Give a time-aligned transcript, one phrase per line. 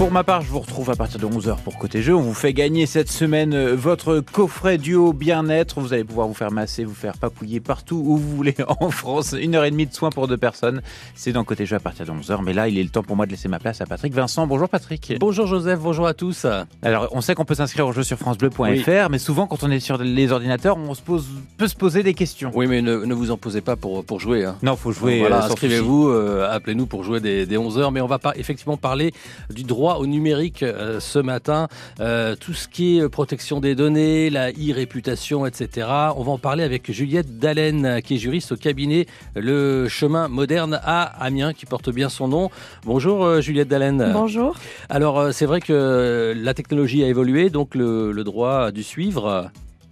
[0.00, 2.14] Pour ma part, je vous retrouve à partir de 11h pour Côté Jeu.
[2.16, 5.78] On vous fait gagner cette semaine euh, votre coffret duo bien-être.
[5.78, 9.34] Vous allez pouvoir vous faire masser, vous faire papouiller partout où vous voulez en France.
[9.38, 10.80] Une heure et demie de soins pour deux personnes.
[11.14, 12.42] C'est dans Côté Jeu à partir de 11h.
[12.42, 14.46] Mais là, il est le temps pour moi de laisser ma place à Patrick Vincent.
[14.46, 15.12] Bonjour Patrick.
[15.20, 16.46] Bonjour Joseph, bonjour à tous.
[16.80, 19.80] Alors, on sait qu'on peut s'inscrire au jeu sur francebleu.fr, mais souvent quand on est
[19.80, 21.28] sur les ordinateurs, on se pose,
[21.58, 22.50] peut se poser des questions.
[22.54, 24.46] Oui, mais ne, ne vous en posez pas pour, pour jouer.
[24.46, 24.56] Hein.
[24.62, 25.18] Non, faut jouer.
[25.18, 27.92] Voilà, euh, inscrivez-vous, euh, appelez-nous pour jouer des, des 11h.
[27.92, 29.12] Mais on va pas effectivement parler
[29.50, 31.68] du droit au numérique euh, ce matin.
[31.98, 35.88] Euh, tout ce qui est protection des données, la e-réputation, etc.
[36.16, 40.80] On va en parler avec Juliette Dallène, qui est juriste au cabinet Le Chemin Moderne
[40.84, 42.50] à Amiens, qui porte bien son nom.
[42.84, 44.10] Bonjour euh, Juliette Dallène.
[44.12, 44.56] Bonjour.
[44.88, 48.82] Alors euh, c'est vrai que la technologie a évolué, donc le, le droit a dû
[48.82, 49.50] suivre.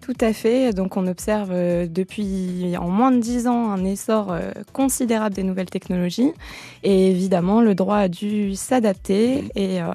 [0.08, 0.72] Tout à fait.
[0.72, 5.42] Donc, on observe euh, depuis en moins de dix ans un essor euh, considérable des
[5.42, 6.32] nouvelles technologies.
[6.82, 9.88] Et évidemment, le droit a dû s'adapter et, euh,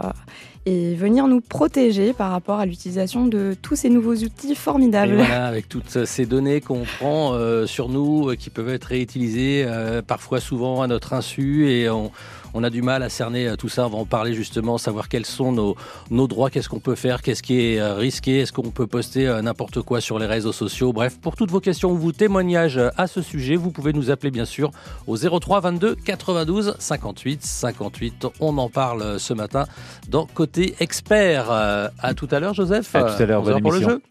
[0.68, 5.16] et venir nous protéger par rapport à l'utilisation de tous ces nouveaux outils Et formidables.
[5.16, 9.66] voilà, avec toutes ces données qu'on prend euh, sur nous, euh, qui peuvent être réutilisées
[10.06, 12.12] parfois souvent à notre insu, et on,
[12.54, 13.86] on a du mal à cerner euh, tout ça.
[13.86, 15.76] On va en parler justement, savoir quels sont nos,
[16.10, 19.28] nos droits, qu'est-ce qu'on peut faire, qu'est-ce qui est euh, risqué, est-ce qu'on peut poster
[19.28, 20.94] euh, n'importe quoi sur les réseaux sociaux.
[20.94, 24.32] Bref, pour toutes vos questions ou vos témoignages à ce sujet, vous pouvez nous appeler
[24.32, 24.72] bien sûr
[25.08, 28.28] au 03 22 92 58 58.
[28.40, 29.66] On en parle ce matin
[30.10, 31.52] dans Côté Expert.
[31.52, 32.96] À tout à l'heure, Joseph.
[32.96, 34.02] À tout à l'heure, 11 bonne pour le jeu.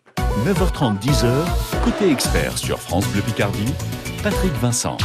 [0.46, 1.30] 9h30, 10h,
[1.84, 3.72] côté expert sur France Bleu Picardie,
[4.22, 4.96] Patrick Vincent.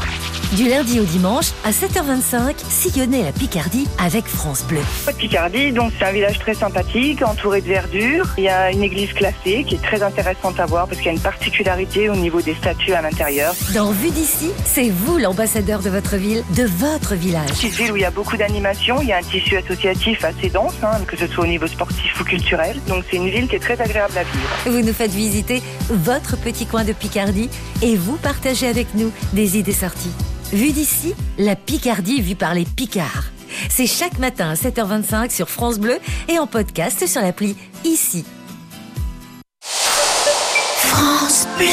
[0.55, 4.79] Du lundi au dimanche à 7h25, sillonnez la Picardie avec France Bleu.
[5.17, 8.25] Picardie, donc c'est un village très sympathique, entouré de verdure.
[8.37, 11.09] Il y a une église classée qui est très intéressante à voir parce qu'il y
[11.09, 13.53] a une particularité au niveau des statues à l'intérieur.
[13.73, 17.49] Dans Vue d'ici, c'est vous l'ambassadeur de votre ville, de votre village.
[17.49, 20.49] Petite ville où il y a beaucoup d'animation, il y a un tissu associatif assez
[20.49, 22.79] dense, hein, que ce soit au niveau sportif ou culturel.
[22.87, 24.49] Donc c'est une ville qui est très agréable à vivre.
[24.65, 27.49] Vous nous faites visiter votre petit coin de Picardie
[27.81, 30.11] et vous partagez avec nous des idées sorties.
[30.53, 33.31] Vue d'ici, la Picardie vue par les Picards.
[33.69, 35.97] C'est chaque matin à 7h25 sur France Bleu
[36.29, 38.23] et en podcast sur l'appli Ici.
[39.61, 41.67] France Bleu.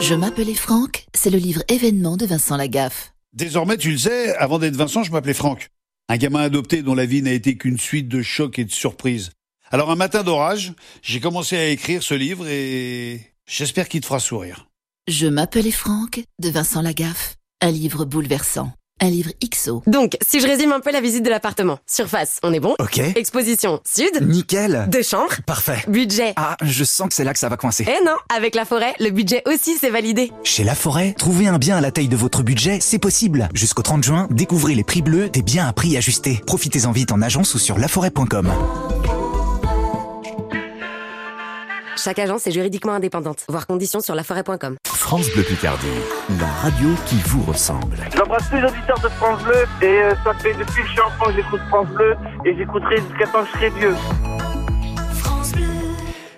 [0.00, 3.12] Je m'appelais Franck, c'est le livre événement de Vincent Lagaffe.
[3.32, 5.68] Désormais, tu le sais, avant d'être Vincent, je m'appelais Franck.
[6.08, 9.30] Un gamin adopté dont la vie n'a été qu'une suite de chocs et de surprises.
[9.70, 14.20] Alors un matin d'orage, j'ai commencé à écrire ce livre et j'espère qu'il te fera
[14.20, 14.68] sourire.
[15.08, 17.36] Je m'appelais Franck de Vincent Lagaffe.
[17.62, 18.72] Un livre bouleversant.
[19.00, 19.84] Un livre XO.
[19.86, 21.78] Donc, si je résume un peu la visite de l'appartement.
[21.86, 22.74] Surface, on est bon.
[22.80, 22.98] Ok.
[23.14, 24.20] Exposition, sud.
[24.20, 24.86] Nickel.
[24.88, 25.36] Deux chambres.
[25.46, 25.78] Parfait.
[25.86, 26.32] Budget.
[26.34, 27.86] Ah, je sens que c'est là que ça va coincer.
[27.86, 30.32] Eh non, avec la forêt, le budget aussi c'est validé.
[30.42, 33.48] Chez La Forêt, trouver un bien à la taille de votre budget, c'est possible.
[33.54, 36.42] Jusqu'au 30 juin, découvrez les prix bleus des biens à prix ajustés.
[36.48, 38.50] Profitez-en vite en agence ou sur laforêt.com.
[41.96, 43.44] Chaque agence est juridiquement indépendante.
[43.48, 44.76] Voir conditions sur laforêt.com.
[44.86, 45.86] France Bleu Picardie,
[46.38, 47.96] la radio qui vous ressemble.
[48.14, 51.00] J'embrasse tous les auditeurs de France Bleu et euh, ça fait depuis que je suis
[51.00, 52.14] enfant que j'écoute France Bleu
[52.44, 53.94] et j'écouterai jusqu'à temps que je serai vieux.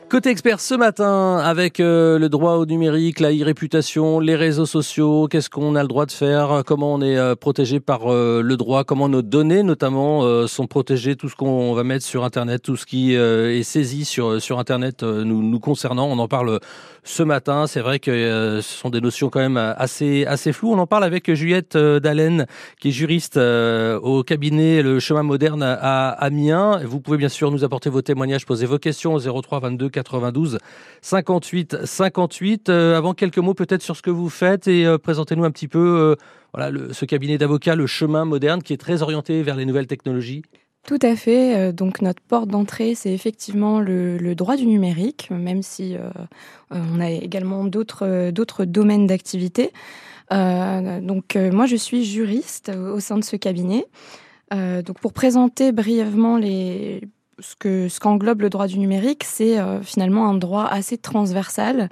[0.09, 5.29] Côté expert ce matin avec euh, le droit au numérique, la e-réputation, les réseaux sociaux,
[5.29, 8.57] qu'est-ce qu'on a le droit de faire, comment on est euh, protégé par euh, le
[8.57, 12.77] droit, comment nos données notamment sont protégées, tout ce qu'on va mettre sur Internet, tout
[12.77, 16.61] ce qui est saisi sur, sur Internet nous, concernant, on en parle
[17.05, 17.67] ce matin.
[17.67, 20.73] C'est vrai que ce sont des notions quand même assez, assez floues.
[20.73, 22.47] On en parle avec Juliette Dallène
[22.81, 26.81] qui est juriste au cabinet Le Chemin Moderne à Amiens.
[26.85, 30.59] Vous pouvez bien sûr nous apporter vos témoignages, poser vos questions au 03 22 92
[31.03, 32.69] 58 58.
[32.69, 35.69] Euh, avant quelques mots peut-être sur ce que vous faites et euh, présentez-nous un petit
[35.69, 36.15] peu euh,
[36.55, 40.43] voilà ce cabinet d'avocats, le Chemin Moderne, qui est très orienté vers les nouvelles technologies.
[40.87, 41.73] Tout à fait.
[41.73, 45.97] Donc notre porte d'entrée, c'est effectivement le, droit du numérique, même si
[46.71, 49.73] on a également d'autres d'autres domaines d'activité.
[50.31, 53.85] Donc moi, je suis juriste au sein de ce cabinet.
[54.51, 57.03] Donc pour présenter brièvement les
[57.41, 61.89] ce que ce qu'englobe le droit du numérique, c'est euh, finalement un droit assez transversal.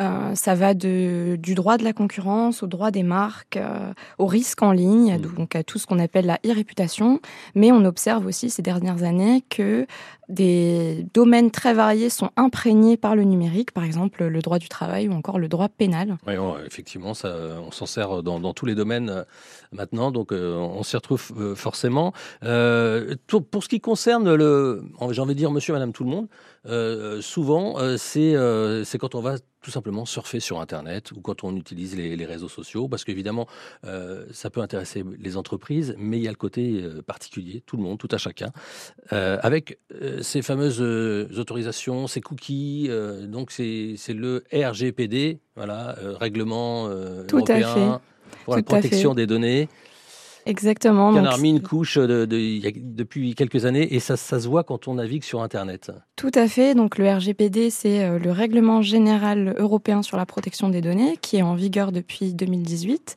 [0.00, 4.26] Euh, ça va de, du droit de la concurrence au droit des marques, euh, au
[4.26, 7.20] risque en ligne, donc à tout ce qu'on appelle la e-réputation.
[7.54, 9.86] Mais on observe aussi ces dernières années que
[10.28, 15.08] des domaines très variés sont imprégnés par le numérique, par exemple le droit du travail
[15.08, 16.16] ou encore le droit pénal.
[16.26, 16.34] Oui,
[16.66, 19.22] effectivement, ça, on s'en sert dans, dans tous les domaines euh,
[19.70, 22.12] maintenant, donc euh, on s'y retrouve forcément.
[22.40, 27.76] Pour, ce qui concerne le, j'ai envie de dire monsieur, madame, tout le monde, souvent
[27.96, 28.34] c'est
[28.84, 32.26] c'est quand on va tout simplement surfer sur Internet ou quand on utilise les, les
[32.26, 33.48] réseaux sociaux, parce qu'évidemment,
[33.86, 37.78] euh, ça peut intéresser les entreprises, mais il y a le côté euh, particulier, tout
[37.78, 38.52] le monde, tout à chacun,
[39.14, 39.78] euh, avec
[40.20, 40.82] ces fameuses
[41.38, 42.90] autorisations, ces cookies.
[43.22, 46.88] donc c'est le RGPD, voilà, règlement
[47.26, 48.00] Tout européen
[48.44, 49.68] pour la Tout protection des données.
[50.46, 51.12] Exactement.
[51.12, 53.94] qui en donc a remis une couche de, de- il y a- depuis quelques années
[53.94, 55.90] et ça, ça se voit quand on navigue sur Internet.
[56.16, 56.74] Tout à fait.
[56.74, 61.36] Donc le RGPD, c'est euh, le règlement général européen sur la protection des données, qui
[61.36, 63.16] est en vigueur depuis 2018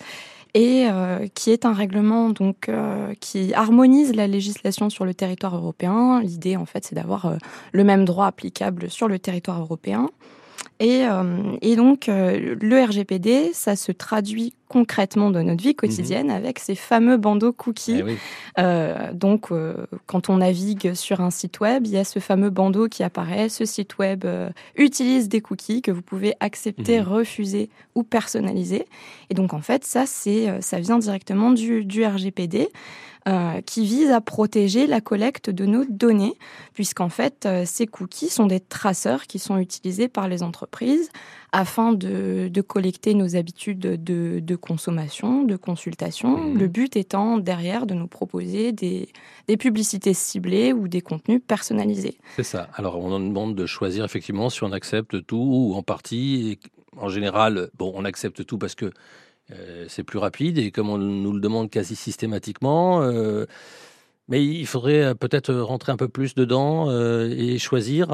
[0.54, 5.56] et euh, qui est un règlement donc euh, qui harmonise la législation sur le territoire
[5.56, 6.22] européen.
[6.22, 7.36] L'idée, en fait, c'est d'avoir euh,
[7.74, 10.10] le même droit applicable sur le territoire européen.
[10.80, 11.24] Et, euh,
[11.62, 16.76] et donc, euh, le RGPD, ça se traduit concrètement dans notre vie quotidienne avec ces
[16.76, 17.98] fameux bandeaux cookies.
[18.00, 18.18] Eh oui.
[18.60, 19.50] Euh, donc,
[20.08, 23.48] quand on navigue sur un site web, il y a ce fameux bandeau qui apparaît.
[23.50, 24.26] Ce site web
[24.76, 27.08] utilise des cookies que vous pouvez accepter, Mhm.
[27.08, 28.86] refuser ou personnaliser.
[29.30, 32.70] Et donc, en fait, ça, c'est, ça vient directement du, du RGPD.
[33.28, 36.36] Euh, qui vise à protéger la collecte de nos données,
[36.74, 41.10] puisqu'en fait, euh, ces cookies sont des traceurs qui sont utilisés par les entreprises
[41.52, 46.38] afin de, de collecter nos habitudes de, de consommation, de consultation.
[46.38, 46.58] Mhm.
[46.58, 49.10] Le but étant derrière de nous proposer des,
[49.50, 52.18] des publicités ciblées ou des contenus personnalisés.
[52.38, 52.70] C'est ça.
[52.76, 56.52] Alors, on nous demande de choisir effectivement si on accepte tout ou en partie.
[56.52, 56.60] Et
[56.98, 58.92] en général, bon, on accepte tout parce que
[59.52, 63.02] euh, c'est plus rapide et comme on nous le demande quasi systématiquement.
[63.02, 63.46] euh,
[64.28, 68.10] mais il faudrait euh, peut-être rentrer un peu plus dedans et choisir.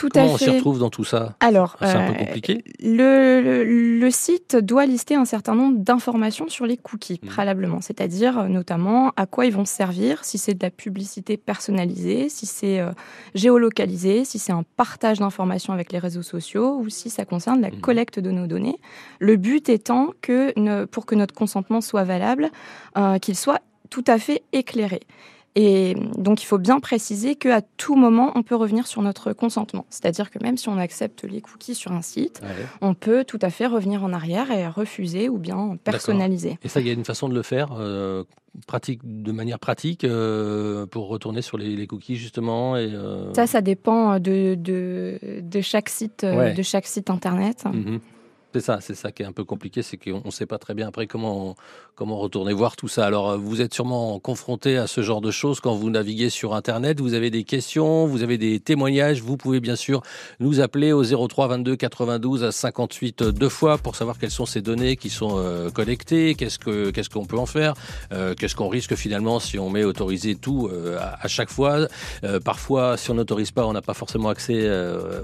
[0.00, 1.36] Tout comment à on s'y retrouve dans tout ça?
[1.40, 2.64] Alors, C'est un peu euh, compliqué.
[2.82, 7.28] Le, le- le site doit lister un certain nombre d'informations sur les cookies Mhm.
[7.28, 12.28] préalablement, c'est-à-dire euh, notamment à quoi ils vont servir, si c'est de la publicité personnalisée,
[12.30, 12.90] si c'est euh,
[13.34, 17.70] géolocalisé, si c'est un partage d'informations avec les réseaux sociaux ou si ça concerne la
[17.70, 17.80] Mhm.
[17.80, 18.78] collecte de nos données.
[19.18, 22.50] Le but étant que ne- pour que notre consentement soit valable,
[22.96, 23.60] euh, qu'il soit
[23.90, 25.00] tout à fait éclairé.
[25.56, 29.84] Et donc, il faut bien préciser qu'à tout moment, on peut revenir sur notre consentement.
[29.90, 32.66] C'est-à-dire que même si on accepte les cookies sur un site, Ouais.
[32.80, 36.58] on peut tout à fait revenir en arrière et refuser ou bien personnaliser.
[36.62, 38.22] Et ça, il y a une façon de le faire euh,
[38.68, 42.76] pratique, de manière pratique euh, pour retourner sur les, les cookies justement.
[42.76, 46.54] Et, euh, Ça, ça dépend de, de, de chaque site, Ouais.
[46.54, 47.64] de chaque site internet.
[47.64, 47.98] Mhm.
[48.52, 50.74] C'est ça, c'est ça qui est un peu compliqué, c'est qu'on ne sait pas très
[50.74, 51.54] bien après comment
[51.94, 53.06] comment retourner voir tout ça.
[53.06, 56.54] Alors euh, vous êtes sûrement confronté à ce genre de choses quand vous naviguez sur
[56.54, 57.00] Internet.
[57.00, 59.22] Vous avez des questions, vous avez des témoignages.
[59.22, 60.02] Vous pouvez bien sûr
[60.40, 64.62] nous appeler au 03 22 92 à 58 deux fois pour savoir quelles sont ces
[64.62, 67.74] données qui sont euh, collectées, qu'est-ce que qu'est-ce qu'on peut en faire,
[68.12, 70.68] euh, qu'est-ce qu'on risque finalement si on met autoriser tout
[70.98, 71.86] à, chaque fois.
[72.44, 74.68] Parfois, si on n'autorise pas, on n'a pas forcément accès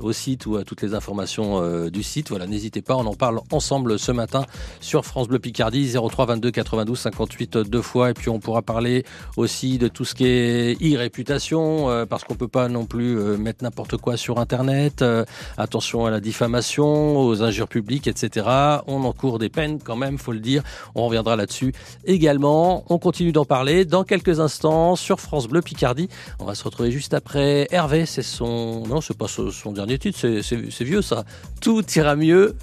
[0.00, 2.28] au site ou à toutes les informations du site.
[2.28, 4.44] Voilà, n'hésitez pas, on en parle ensemble ce matin
[4.80, 9.04] sur France Bleu Picardie 03 22 92 58 deux fois et puis on pourra parler
[9.36, 13.36] aussi de tout ce qui est e-réputation euh, parce qu'on peut pas non plus euh,
[13.36, 15.02] mettre n'importe quoi sur internet.
[15.02, 15.24] Euh,
[15.56, 18.46] attention à la diffamation, aux injures publiques, etc.
[18.86, 20.62] On encourt des peines quand même, faut le dire.
[20.94, 21.72] On reviendra là-dessus
[22.04, 22.84] également.
[22.88, 26.08] On continue d'en parler dans quelques instants sur France Bleu Picardie.
[26.38, 27.66] On va se retrouver juste après.
[27.70, 31.24] Hervé, c'est son non, c'est pas son, dernier titre, c'est- vieux ça.
[31.60, 32.54] Tout ira mieux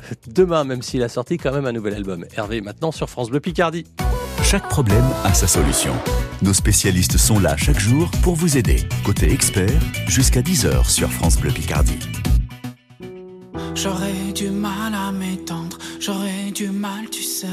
[0.44, 2.26] demain, même s'il a sorti quand même un nouvel album.
[2.36, 3.86] Hervé, maintenant sur France Bleu Picardie.
[4.44, 5.94] Chaque problème a sa solution.
[6.42, 8.80] Nos spécialistes sont là chaque jour pour vous aider.
[9.06, 12.00] Côté expert, jusqu'à 10h sur France Bleu Picardie.
[13.74, 17.48] J'aurais du mal à m'étendre, j'aurais du mal, tu sais,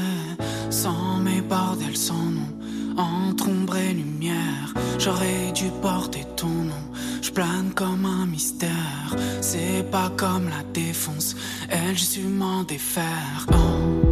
[0.69, 2.51] sans mes bordels, sans nom,
[2.97, 4.73] entre ombre et lumière.
[4.99, 6.85] J'aurais dû porter ton nom,
[7.21, 9.15] je plane comme un mystère.
[9.41, 11.35] C'est pas comme la défonce,
[11.69, 13.45] elle, su m'en défaire.
[13.53, 14.10] Oh.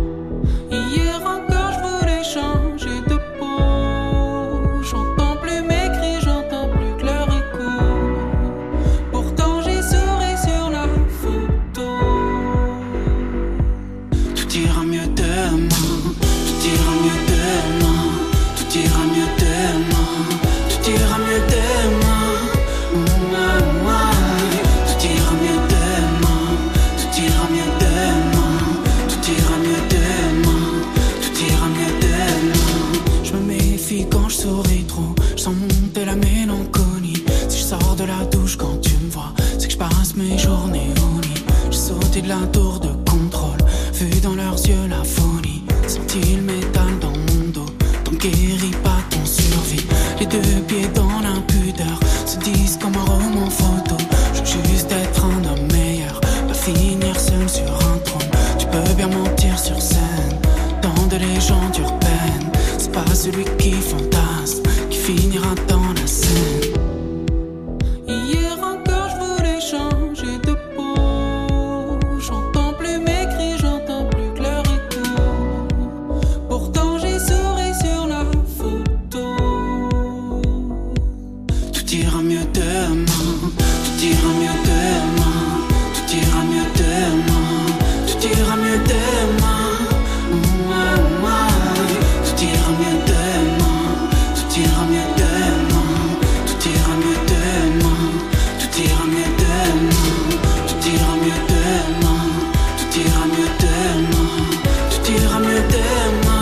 [103.59, 104.49] Demain,
[104.89, 106.38] tout ira mieux demain.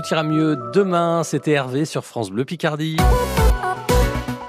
[0.00, 2.96] Tout ira mieux demain, c'était Hervé sur France Bleu Picardie.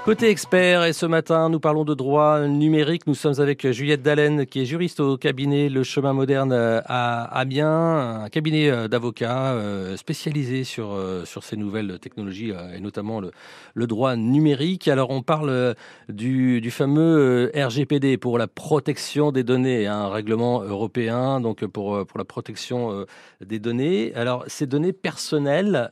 [0.04, 3.06] Côté expert, et ce matin, nous parlons de droit numérique.
[3.06, 8.24] Nous sommes avec Juliette Dallène, qui est juriste au cabinet Le Chemin Moderne à Amiens,
[8.24, 13.86] un cabinet euh, d'avocats euh, spécialisé sur, euh, sur ces nouvelles technologies et notamment le,
[13.86, 14.88] droit numérique.
[14.88, 15.76] Alors, on parle
[16.08, 22.18] du, fameux RGPD pour la protection des données, hein, un règlement européen donc pour, pour
[22.18, 23.06] la protection
[23.40, 24.12] des données.
[24.16, 25.90] Alors, ces données personnelles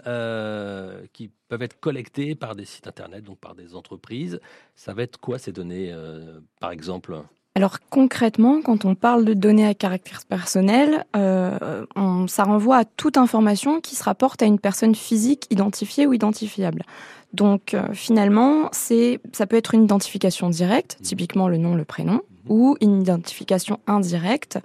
[1.13, 4.41] qui peuvent être collectées par des sites internet, donc par des entreprises.
[4.77, 7.21] Ça va être quoi ces données, euh, par exemple?
[7.57, 12.85] Alors concrètement, quand on parle de données à caractère personnel, euh, on- ça renvoie à
[12.85, 16.85] toute information qui se rapporte à une personne physique identifiée ou identifiable.
[17.33, 22.21] Donc euh, finalement, c'est, ça peut être une identification directe, typiquement le nom, le prénom,
[22.49, 24.57] ou une identification indirecte,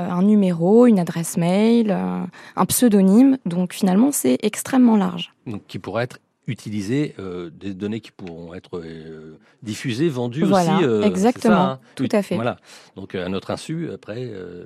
[0.00, 2.24] euh, un numéro, une adresse mail, euh,
[2.56, 3.38] un pseudonyme.
[3.46, 5.32] Donc finalement, c'est extrêmement large.
[5.46, 10.76] donc, Qui pourraient être utilisées, euh, des données qui pourront être euh, diffusées, vendues Voilà,
[10.76, 10.84] aussi.
[10.84, 12.34] euh, exactement, ça, hein tout à fait.
[12.34, 12.56] Voilà.
[12.96, 14.64] Donc à notre insu, après, euh,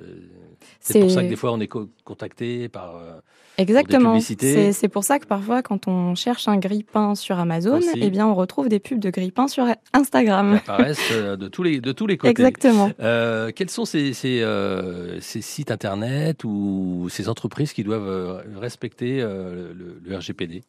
[0.79, 2.95] c'est pour ça que des fois on est co- contacté par...
[2.95, 3.19] euh,
[3.59, 4.19] Exactement.
[4.19, 7.89] C'est c'est pour ça que parfois, quand on cherche un grille-pain sur Amazon, Aussi.
[7.95, 10.53] eh bien, on retrouve des pubs de grille-pain sur Instagram.
[10.55, 12.29] apparaissent euh, de tous les de tous les côtés.
[12.29, 12.91] Exactement.
[12.99, 18.41] Euh, quels sont ces ces, euh, ces sites internet ou ces entreprises qui doivent euh,
[18.57, 20.63] respecter euh, le, le RGPD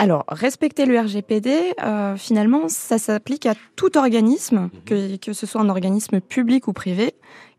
[0.00, 5.60] Alors, respecter le RGPD, euh, finalement, ça s'applique à tout organisme, que, que ce soit
[5.60, 7.14] un organisme public ou privé,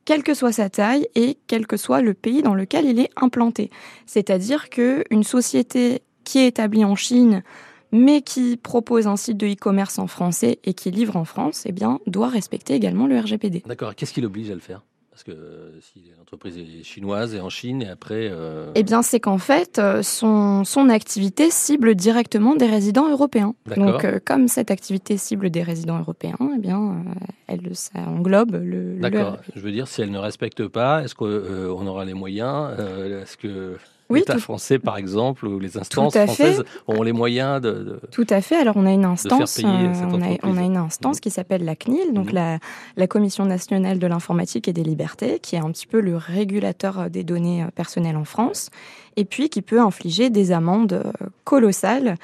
[0.06, 3.10] quelle que soit sa taille et quel que soit le pays dans lequel il est
[3.18, 3.70] implanté.
[4.06, 7.44] C'est-à-dire qu'une société qui est établie en Chine,
[7.92, 11.74] mais qui propose un site de e-commerce en français et qui livre en France, eh
[11.74, 13.64] bien, doit respecter également le RGPD.
[13.66, 13.96] D'accord.
[13.96, 14.82] Qu'est-ce qui l'oblige à le faire?
[15.26, 18.30] Parce que euh, si l'entreprise est chinoise et en Chine et après.
[18.32, 23.54] euh, Eh bien, c'est qu'en fait, euh, son, son activité cible directement des résidents européens.
[23.66, 23.86] D'accord.
[23.86, 27.14] Donc, euh, comme cette activité cible des résidents européens, eh bien, euh,
[27.48, 28.94] elle, ça englobe le.
[28.96, 29.40] le- D'accord.
[29.54, 33.76] Je veux dire, si elle ne respecte pas, est-ce qu'on aura les moyens Est-ce que
[34.10, 38.00] Oui, l'État tout- français, par exemple, ou les instances françaises auront les moyens de, de-
[38.12, 38.56] Tout à fait.
[38.56, 40.38] Alors, on a une instance, euh, on, a, entreprise.
[40.44, 42.58] on a une instance qui s'appelle la CNIL, donc la,
[42.98, 47.00] la Commission nationale de l'informatique et des libertés, qui est un petit peu le régulateur
[47.02, 48.72] euh, des données euh, personnelles en France,
[49.16, 51.04] et puis qui peut infliger des amendes
[51.44, 52.16] colossales,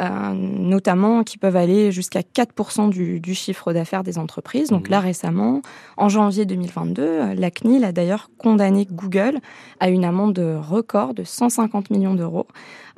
[0.00, 4.68] euh, notamment qui peuvent aller jusqu'à 4% du, du chiffre d'affaires des entreprises.
[4.68, 5.62] Donc là, récemment,
[5.96, 9.38] en janvier 2022, euh, la CNIL a d'ailleurs condamné Google
[9.80, 12.46] à une amende record de 150 millions d'euros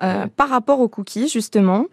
[0.02, 1.86] euh, par rapport aux cookies, justement.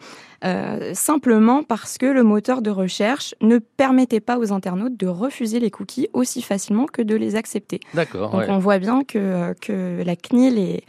[0.44, 5.62] Euh, simplement parce que le moteur de recherche ne permettait pas aux internautes de refuser
[5.62, 7.80] les cookies aussi facilement que de les accepter.
[7.94, 8.50] D'accord, Donc ouais.
[8.50, 10.84] on voit bien que, que la CNIL est,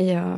[0.00, 0.36] euh,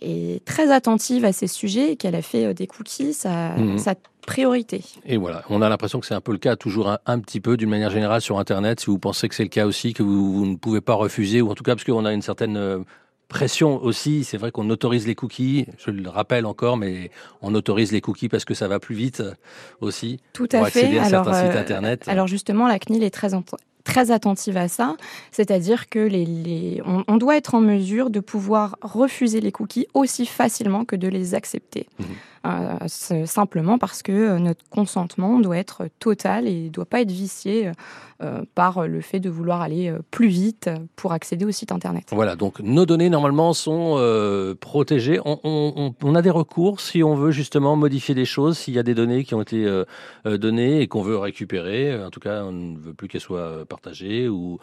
[0.00, 3.78] est très attentive à ces sujets et qu'elle a fait euh, des cookies sa, Mhm.
[3.78, 3.94] sa
[4.26, 4.82] priorité.
[5.04, 7.40] Et voilà, on a l'impression que c'est un peu le cas, toujours un, un petit
[7.40, 8.80] peu d'une manière générale sur Internet.
[8.80, 11.40] Si vous pensez que c'est le cas aussi, que vous, vous ne pouvez pas refuser,
[11.42, 12.78] ou en tout cas parce qu'on a une certaine euh,
[13.28, 14.24] pression aussi.
[14.24, 18.28] C'est vrai qu'on autorise les cookies, je le rappelle encore, mais on autorise les cookies
[18.28, 19.22] parce que ça va plus vite
[19.80, 20.20] aussi.
[20.34, 20.80] Tout pour à fait.
[20.80, 22.04] accéder à Alors, certains sites Internet.
[22.08, 23.34] alors justement, la CNIL est très
[23.84, 24.96] très attentive à ça,
[25.30, 30.84] c'est-à-dire que les, on doit être en mesure de pouvoir refuser les cookies aussi facilement
[30.84, 31.86] que de les accepter.
[31.98, 32.06] Mhm.
[32.46, 37.10] Euh, simplement parce que euh, notre consentement doit être total et ne doit pas être
[37.10, 37.70] vicié
[38.22, 42.04] euh, par le fait de vouloir aller euh, plus vite pour accéder au site internet.
[42.12, 45.18] Voilà, donc nos données normalement sont euh, protégées.
[45.24, 48.94] On, a des recours si on veut justement modifier des choses, s'il y a des
[48.94, 49.84] données qui ont été euh,
[50.26, 52.00] euh, données et qu'on veut récupérer.
[52.04, 54.58] En tout cas, on ne veut plus qu'elles soient euh, partagées ou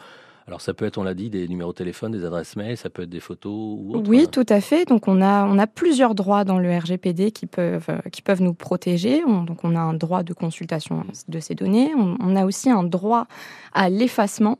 [0.46, 2.90] alors ça peut être, on l'a dit, des numéros de téléphone, des adresses mail, ça
[2.90, 4.08] peut être des photos ou autre.
[4.10, 4.84] Oui, tout à fait.
[4.88, 8.42] Donc on a, on a plusieurs droits dans le RGPD qui peuvent, euh, qui peuvent
[8.42, 9.22] nous protéger.
[9.26, 11.92] On- donc on a un droit de consultation de ces données.
[11.96, 13.26] On, on a aussi un droit
[13.72, 14.58] à l'effacement,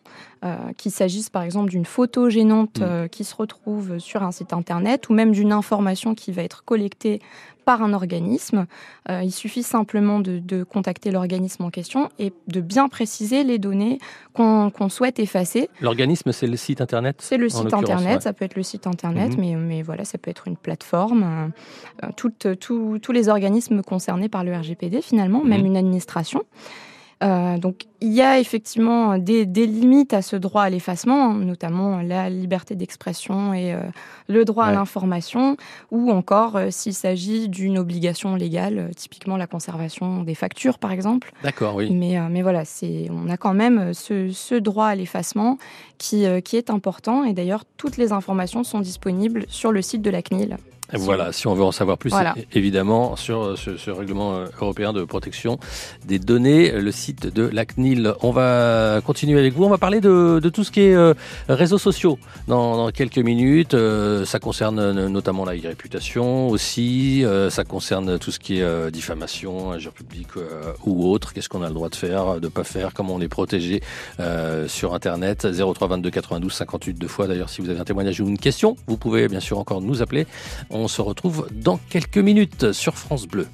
[0.78, 5.09] qu'il s'agisse par exemple d'une photo gênante euh, qui se retrouve sur un site internet
[5.09, 7.20] ou même d'une information qui va être collectée
[7.66, 8.66] par un organisme.
[9.11, 13.59] Euh, il suffit simplement de, de contacter l'organisme en question et de bien préciser les
[13.59, 13.99] données
[14.32, 15.68] qu'on souhaite effacer.
[15.82, 18.20] L'organisme, c'est le site internet C'est le site internet, ouais.
[18.20, 19.40] ça peut être le site internet, Mhm.
[19.40, 21.23] mais, mais voilà, ça peut être une plateforme.
[21.23, 25.66] euh, euh, toutes- tout- tous les organismes concernés par le RGPD, finalement, même Mhm.
[25.66, 26.42] une administration.
[27.22, 32.00] Euh, donc, il y a effectivement des, des limites à ce droit à l'effacement, notamment
[32.00, 33.80] la liberté d'expression et euh,
[34.26, 35.56] le droit à l'information,
[35.90, 41.32] ou encore euh, s'il s'agit d'une obligation légale, typiquement la conservation des factures, par exemple.
[41.42, 41.90] D'accord, oui.
[41.92, 42.62] Mais, mais voilà,
[43.10, 45.58] on a quand même ce, ce droit à l'effacement
[45.98, 47.24] qui, qui est important.
[47.24, 50.56] Et d'ailleurs, toutes les informations sont disponibles sur le site de la CNIL.
[50.94, 52.35] Voilà, si on veut en savoir plus, Voilà.
[52.52, 55.59] évidemment, sur euh, ce, ce règlement euh, européen de protection
[56.06, 58.12] des données, euh, le site de la CNIL.
[58.23, 59.64] On va continuer avec vous.
[59.64, 61.14] On va parler de, de tout ce qui est euh,
[61.49, 62.18] réseaux sociaux
[62.49, 63.75] dans, dans quelques minutes.
[63.75, 67.25] Euh, ça concerne notamment la réputation aussi.
[67.25, 70.28] Euh, ça concerne tout ce qui est diffamation, injure publique
[70.85, 71.32] ou autre.
[71.32, 73.82] Qu'est-ce qu'on a le droit de faire, de pas faire, comment on est protégé
[74.66, 75.47] sur Internet?
[75.50, 77.26] 03 22 92 58 deux fois.
[77.26, 80.02] D'ailleurs, si vous avez un témoignage ou une question, vous pouvez bien sûr encore nous
[80.02, 80.26] appeler.
[80.70, 83.46] On se retrouve dans quelques minutes sur France Bleu.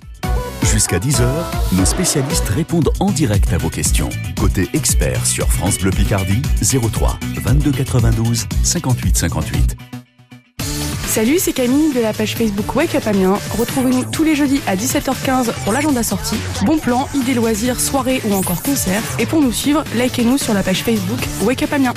[0.62, 1.24] Jusqu'à 10h,
[1.72, 4.10] nos spécialistes répondent en direct à vos questions.
[4.38, 9.76] Côté expert sur France Bleu Picardie, 03 22 92 58 58.
[11.06, 13.38] Salut, c'est Camille de la page Facebook Wake Up Amiens.
[13.58, 16.36] Retrouvez-nous tous les jeudis à 17h15 pour l'agenda sortie.
[16.66, 19.02] Bon plan, idées loisirs, soirées ou encore concerts.
[19.18, 21.94] Et pour nous suivre, likez-nous sur la page Facebook Wake Up Amiens.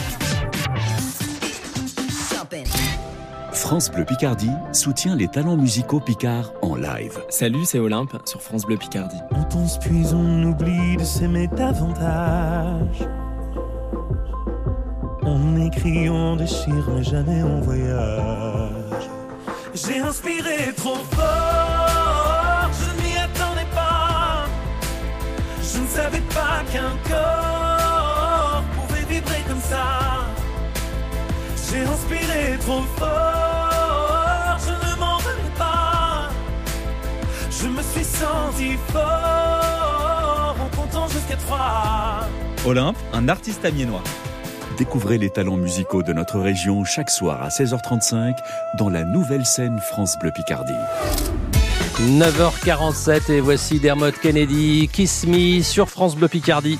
[3.60, 7.19] France Bleu Picardie soutient les talents musicaux picards en live.
[7.28, 9.19] Salut, c'est Olympe sur France Bleu Picardie.
[9.32, 13.06] On pense puis on oublie de s'aimer davantage.
[15.24, 19.10] On écrit, on déchire, mais jamais on voyage.
[19.74, 24.45] J'ai inspiré trop fort, je n'y attendais pas.
[25.62, 30.00] Je ne savais pas qu'un corps pouvait vibrer comme ça.
[31.72, 33.48] J'ai inspiré trop fort,
[38.91, 42.27] fort en comptant jusqu'à trois.
[42.65, 44.03] Olympe, un artiste amiénois.
[44.77, 48.36] Découvrez les talents musicaux de notre région chaque soir à 16h35
[48.77, 50.73] dans la nouvelle scène France Bleu Picardie.
[51.99, 56.79] 9h47 et voici Dermot Kennedy, Kiss Me sur France Bleu Picardie.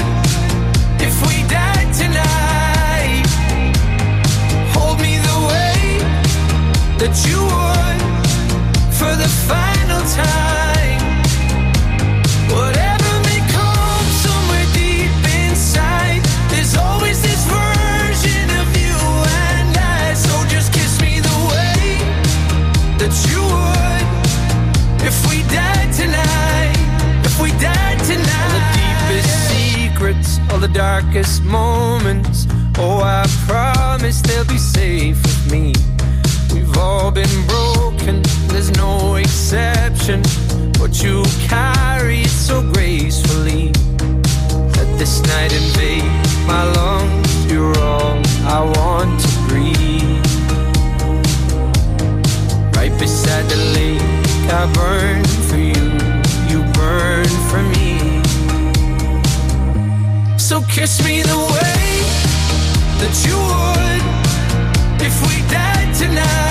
[7.27, 8.01] you would
[8.95, 11.01] for the final time.
[12.49, 15.11] Whatever may come somewhere deep
[15.43, 18.95] inside, there's always this version of you
[19.43, 20.13] and I.
[20.15, 21.99] So just kiss me the way
[23.01, 24.07] that you would
[25.05, 26.79] if we died tonight.
[27.25, 28.31] If we died tonight.
[28.39, 32.47] All the deepest secrets, all the darkest moments.
[32.77, 35.90] Oh, I promise they'll be safe with me.
[36.71, 40.23] We've all been broken, there's no exception.
[40.79, 43.73] What you carry so gracefully.
[44.77, 46.05] Let this night invade
[46.47, 47.51] my lungs.
[47.51, 50.25] You're all I want to breathe.
[52.77, 54.01] Right beside the lake,
[54.49, 55.91] I burn for you.
[56.47, 58.21] You burn for me.
[60.37, 61.83] So kiss me the way
[63.01, 64.03] that you would
[65.05, 66.50] if we died tonight.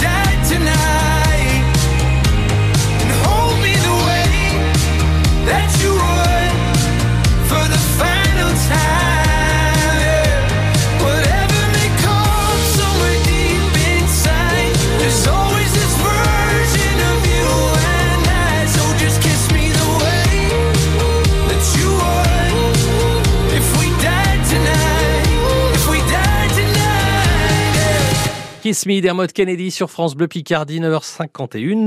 [28.85, 31.85] Me, Dermot Kennedy sur France Bleu Picardie, 9h51.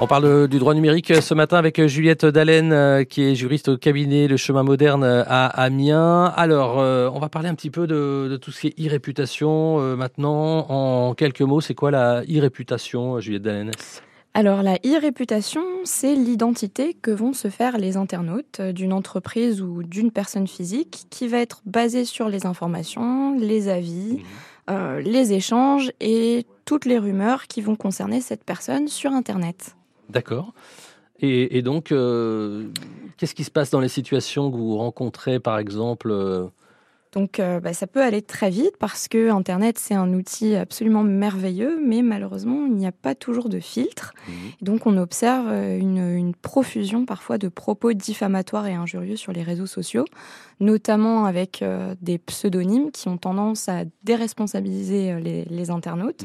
[0.00, 3.76] On parle du droit numérique ce matin avec Juliette Dallène, euh, qui est juriste au
[3.76, 6.32] cabinet Le Chemin Moderne à Amiens.
[6.36, 9.96] Alors, euh, on va parler un petit peu de, tout ce qui est e-réputation euh,
[9.96, 10.66] maintenant.
[10.68, 13.70] En quelques mots, c'est quoi la e-réputation, Juliette Dallène
[14.36, 20.10] Alors la e-réputation, c'est l'identité que vont se faire les internautes d'une entreprise ou d'une
[20.10, 24.22] personne physique qui va être basée sur les informations, les avis,
[24.68, 29.76] euh, les échanges et toutes les rumeurs qui vont concerner cette personne sur Internet.
[30.08, 30.52] D'accord.
[31.20, 32.66] Et, et donc, euh,
[33.16, 36.46] qu'est-ce qui se passe dans les situations que vous rencontrez, par exemple euh,
[37.14, 41.04] Donc euh, bah, ça peut aller très vite parce que Internet c'est un outil absolument
[41.04, 44.12] merveilleux, mais malheureusement il n'y a pas toujours de filtre.
[44.28, 49.32] Et Donc on observe euh, une, une profusion parfois de propos diffamatoires et injurieux sur
[49.32, 50.04] les réseaux sociaux,
[50.58, 56.24] notamment avec euh, des pseudonymes qui ont tendance à déresponsabiliser les, les internautes.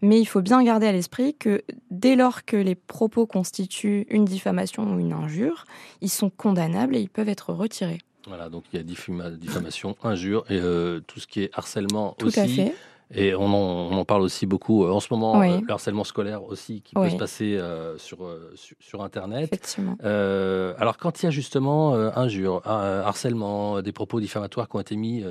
[0.00, 4.24] Mais il faut bien garder à l'esprit que dès lors que les propos constituent une
[4.24, 5.66] diffamation ou une injure,
[6.00, 8.00] ils sont condamnables et ils peuvent être retirés.
[8.26, 12.14] Voilà, donc il y a diffama- diffamation, injure et euh, tout ce qui est harcèlement
[12.18, 12.40] Tout aussi.
[12.40, 12.74] à fait.
[13.14, 15.50] Et on en, on en parle aussi beaucoup euh, en ce moment, Oui.
[15.50, 18.18] euh, le harcèlement scolaire aussi qui peut se passer euh, sur,
[18.54, 19.44] sur, sur Internet.
[19.52, 19.96] Effectivement.
[20.02, 25.22] Alors quand il y a justement injure, harcèlement, des propos diffamatoires qui ont été mis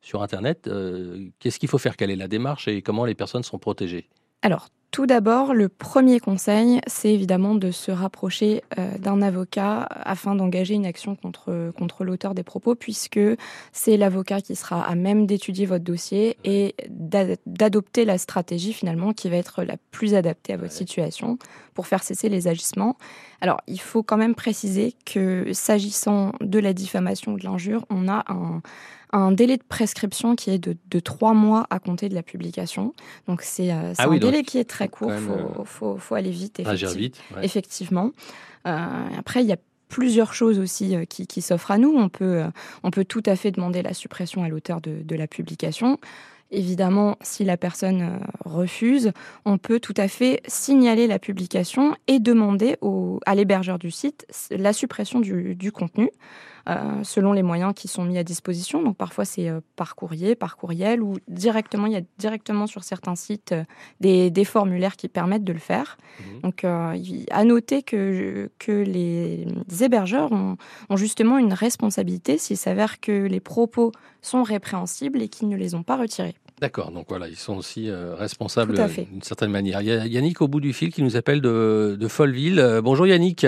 [0.00, 0.70] sur Internet,
[1.38, 1.96] qu'est-ce qu'il faut faire?
[1.96, 4.08] Quelle est la démarche et comment les personnes sont protégées?
[4.42, 10.36] Alors, tout d'abord, le premier conseil, c'est évidemment de se rapprocher euh, d'un avocat afin
[10.36, 13.18] d'engager une action contre, contre l'auteur des propos, puisque
[13.72, 19.12] c'est l'avocat qui sera à même d'étudier votre dossier et d'a- d'adopter la stratégie finalement
[19.12, 21.38] qui va être la plus adaptée à votre situation
[21.74, 22.96] pour faire cesser les agissements.
[23.44, 28.08] Alors, il faut quand même préciser que s'agissant de la diffamation ou de l'injure, on
[28.08, 28.62] a un,
[29.12, 32.94] un délai de prescription qui est de, de trois mois à compter de la publication.
[33.28, 35.10] Donc, c'est euh, Ah un oui, délai qui est très court.
[35.10, 36.62] Il même, faut, faut, faut aller vite.
[36.64, 37.44] Agir vite, ouais.
[37.44, 38.12] Effectivement.
[38.66, 38.86] Euh,
[39.18, 39.58] après, il y a
[39.90, 41.94] plusieurs choses aussi euh, qui, qui s'offrent à nous.
[41.94, 42.48] On peut, euh,
[42.82, 45.98] on peut tout à fait demander la suppression à l'auteur de, de la publication.
[46.56, 49.10] Évidemment, si la personne euh, refuse,
[49.44, 54.24] on peut tout à fait signaler la publication et demander au- à l'hébergeur du site
[54.50, 56.10] la suppression du, du contenu
[56.68, 58.82] euh, selon les moyens qui sont mis à disposition.
[58.82, 62.84] Donc parfois c'est euh, par courrier, par courriel ou directement, il y a directement sur
[62.84, 63.64] certains sites euh,
[64.00, 65.98] des, des formulaires qui permettent de le faire.
[66.44, 69.44] Donc euh, il- à noter que, que les
[69.82, 70.56] hébergeurs ont,
[70.88, 73.90] ont justement une responsabilité s'il s'avère que les propos
[74.22, 76.36] sont répréhensibles et qu'ils ne les ont pas retirés.
[76.60, 79.80] D'accord, donc voilà, ils sont aussi euh, responsables d'une certaine manière.
[79.80, 82.60] Il y a Yannick au bout du fil qui nous appelle de, de Folleville.
[82.60, 83.44] Euh, bonjour Yannick.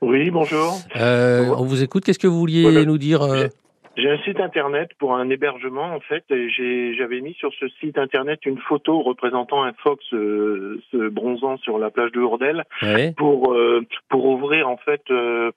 [0.00, 0.74] Oui, bonjour.
[0.96, 2.04] Euh, on vous écoute.
[2.04, 2.84] Qu'est-ce que vous vouliez Voilà.
[2.84, 3.48] nous dire euh,
[3.96, 6.22] J'ai un site internet pour un hébergement en fait.
[6.30, 11.08] et j'ai- J'avais mis sur ce site internet une photo représentant un phoque se, se
[11.08, 13.14] bronzant sur la plage de Hourdel Ouais.
[13.16, 15.50] pour euh, pour ouvrir en fait euh,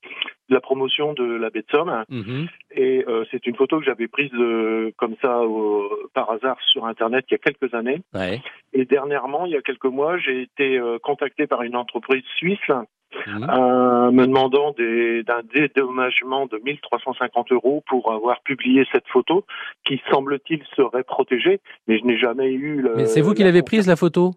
[0.49, 2.03] la promotion de la baie de Somme.
[2.09, 2.47] Mhm.
[2.71, 6.85] Et euh, c'est une photo que j'avais prise euh, comme ça au- par hasard sur
[6.85, 8.01] Internet il y a quelques années.
[8.13, 8.41] Ouais.
[8.73, 12.59] Et dernièrement, il y a quelques mois, j'ai été euh, contacté par une entreprise suisse
[12.69, 19.45] euh, me demandant des- d'un dédommagement de 1350 euros pour avoir publié cette photo
[19.85, 21.59] qui, semble-t-il, serait protégée.
[21.87, 22.95] Mais je n'ai jamais eu le...
[22.95, 24.31] Mais c'est vous qui l'avez prise la photo?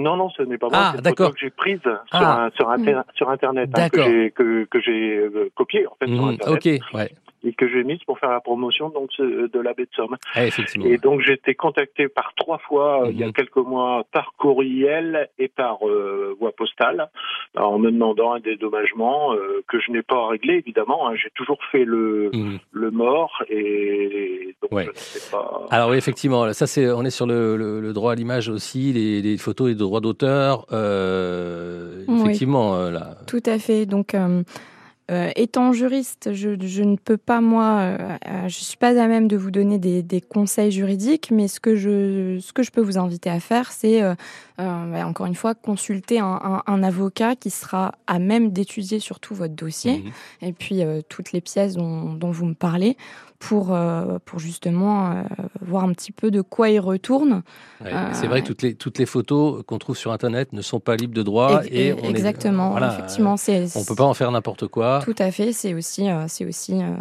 [0.00, 0.78] Non, non, ce n'est pas moi.
[0.80, 1.26] Ah, c'est une d'accord.
[1.26, 2.44] photo que j'ai prise sur, Ah.
[2.46, 6.06] un- sur, inter- sur Internet, hein, que j'ai que, que j'ai euh, copié en fait
[6.06, 6.28] sur Mhm.
[6.30, 7.10] Internet Ok, ouais.
[7.42, 10.16] Et que j'ai mise pour faire la promotion donc ce- de la baie de Somme.
[10.34, 10.86] Ah, effectivement.
[10.86, 13.28] Et donc j'ai été contacté par trois fois euh, il y Mhm.
[13.30, 17.08] a quelques mois par courriel et par euh, voie postale
[17.56, 21.08] en me demandant un dédommagement euh, que je n'ai pas réglé évidemment.
[21.08, 21.14] hein.
[21.16, 22.58] J'ai toujours fait le Mhm.
[22.72, 24.84] le mort et donc Ouais.
[24.84, 25.66] je ne sais pas.
[25.70, 28.92] Alors oui, effectivement, ça c'est, on est sur le, le- le droit à l'image aussi,
[28.92, 30.66] les, les photos et les droits d'auteur.
[30.72, 33.16] euh, effectivement, euh, là.
[33.26, 33.86] Tout à fait.
[33.86, 34.14] Donc,
[35.10, 39.26] euh, étant juriste, je, je ne peux pas, moi, euh, je suis pas à même
[39.28, 42.80] de vous donner des, des conseils juridiques, mais ce que je, ce que je peux
[42.80, 44.14] vous inviter à faire, c'est, euh,
[44.56, 49.34] bah, encore une fois, consulter un, un- un avocat qui sera à même d'étudier surtout
[49.34, 50.12] votre dossier Mhm.
[50.48, 52.96] et puis toutes les pièces dont, dont vous me parlez
[53.40, 55.22] pour, euh, pour justement euh,
[55.62, 57.42] voir un petit peu de quoi il retourne.
[57.82, 60.60] Ouais, Euh, c'est vrai que toutes les, toutes les photos qu'on trouve sur Internet ne
[60.60, 61.62] sont pas libres de droit.
[61.64, 65.00] Ex- et on est- exactement, voilà, effectivement, c'est- on peut pas en faire n'importe quoi.
[65.02, 66.94] Tout à fait, c'est aussi, euh, c'est aussi euh,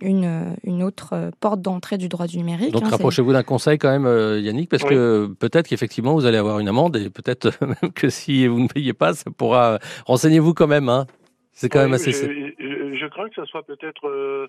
[0.00, 2.72] une, une autre porte d'entrée du droit du numérique.
[2.72, 4.88] Donc hein, c'est- rapprochez-vous d'un conseil quand même, euh, Yannick, parce Oui.
[4.88, 8.68] que peut-être qu'effectivement vous allez avoir une amende et peut-être même que si vous ne
[8.68, 9.78] payez pas, ça pourra.
[10.06, 10.88] Renseignez-vous quand même.
[10.88, 11.06] Hein.
[11.52, 12.10] C'est quand Oui, même assez.
[12.12, 12.24] Je,
[12.58, 14.48] je- je crains que ça soit peut-être euh,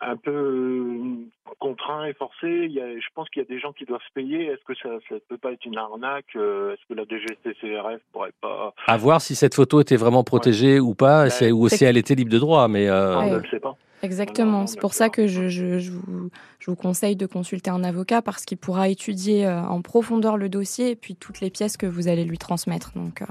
[0.00, 1.14] un peu euh,
[1.60, 2.46] contraint et forcé.
[2.66, 4.46] Il y a, je pense qu'il y a des gens qui doivent se payer.
[4.46, 8.32] Est-ce que ça ne peut pas être une arnaque Euh, Est-ce que la DGCCRF pourrait
[8.40, 12.14] pas À voir si cette photo était vraiment protégée ou pas, ou si elle était
[12.14, 12.66] libre de droit.
[12.68, 13.24] Mais euh, Ouais.
[13.26, 13.76] On ne le sait pas.
[14.02, 16.28] Exactement, c'est pour ça que je, je- je vous,
[16.58, 20.90] je vous conseille de consulter un avocat parce qu'il pourra étudier en profondeur le dossier
[20.90, 22.92] et puis toutes les pièces que vous allez lui transmettre.
[22.96, 23.26] Donc, euh,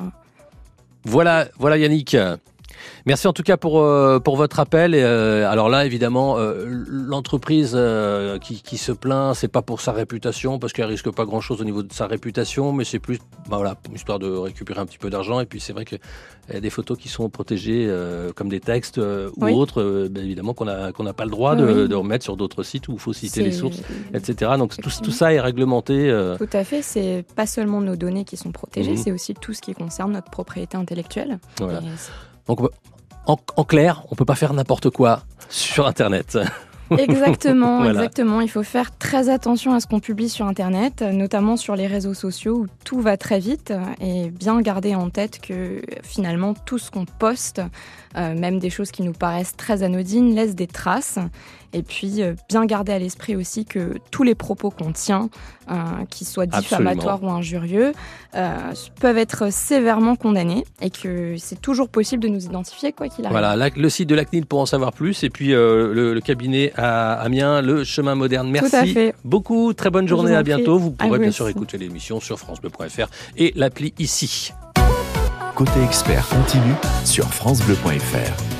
[1.05, 2.17] Voilà, voilà Yannick.
[3.05, 4.95] Merci en tout cas pour, euh, pour votre appel.
[4.95, 7.77] Et, euh, alors là, évidemment, euh, l'entreprise
[8.41, 11.65] qui, qui se plaint, c'est pas pour sa réputation, parce qu'elle risque pas grand-chose au
[11.65, 15.09] niveau de sa réputation, mais c'est plus bah voilà, histoire de récupérer un petit peu
[15.09, 15.39] d'argent.
[15.39, 15.99] Et puis c'est vrai qu'il
[16.53, 17.91] y a des photos qui sont protégées
[18.35, 19.53] comme des textes ou Oui.
[19.53, 21.87] autres, ben, évidemment qu'on n'a qu'on pas le droit de, Oui.
[21.89, 23.81] de remettre sur d'autres sites où il faut citer les sources,
[24.13, 24.51] etc.
[24.57, 26.11] Donc tout, ça est réglementé.
[26.37, 28.97] tout à fait, c'est pas seulement nos données qui sont protégées, Mhm.
[28.97, 31.39] c'est aussi tout ce qui concerne notre propriété intellectuelle.
[31.59, 31.79] Voilà.
[31.79, 31.83] Et
[32.47, 32.59] Donc,
[33.25, 36.37] en, en clair, on peut pas faire n'importe quoi sur Internet.
[36.97, 37.93] Exactement, Voilà.
[37.93, 38.41] exactement.
[38.41, 42.13] Il faut faire très attention à ce qu'on publie sur Internet, notamment sur les réseaux
[42.13, 46.91] sociaux où tout va très vite et bien garder en tête que finalement tout ce
[46.91, 47.61] qu'on poste,
[48.17, 51.17] euh, même des choses qui nous paraissent très anodines, laisse des traces.
[51.73, 55.29] Et puis euh, bien garder à l'esprit aussi que tous les propos qu'on tient,
[55.71, 55.73] euh,
[56.09, 57.35] qu'ils soient diffamatoires Absolument.
[57.35, 57.91] ou injurieux,
[58.35, 58.57] euh,
[58.99, 63.31] peuvent être sévèrement condamnés et que c'est toujours possible de nous identifier quoi qu'il arrive.
[63.33, 66.13] Voilà, la- le site de la CNIL pour en savoir plus et puis euh, le,
[66.13, 68.49] le cabinet à Amiens, le chemin moderne.
[68.51, 69.15] Merci à fait.
[69.25, 70.77] beaucoup, très bonne journée, à bientôt.
[70.77, 73.07] Vous pourrez bien sûr écouter l'émission sur francebleu.fr
[73.37, 74.53] et l'appli ici.
[75.55, 76.73] Côté expert continue
[77.05, 78.52] sur FranceBleu.fr.